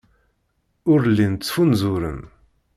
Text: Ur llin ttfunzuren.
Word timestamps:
Ur 0.91 0.99
llin 1.15 1.33
ttfunzuren. 1.35 2.21